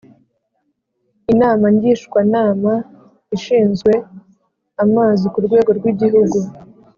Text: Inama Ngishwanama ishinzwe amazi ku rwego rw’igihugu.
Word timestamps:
Inama 1.33 1.65
Ngishwanama 1.75 2.73
ishinzwe 3.35 3.91
amazi 4.83 5.25
ku 5.33 5.39
rwego 5.45 5.69
rw’igihugu. 5.77 6.37